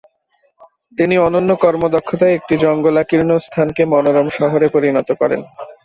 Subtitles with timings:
[0.97, 5.41] তিনি অনন্য কর্মদক্ষতায় একটি জঙ্গলাকীর্ণ স্থানকে মনোরম শহরে পরিণত করেন।